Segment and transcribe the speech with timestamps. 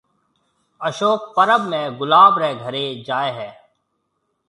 [0.87, 3.49] اشوڪ پرٻ ۾ گلاب رَي گھرَي جائيَ ھيََََ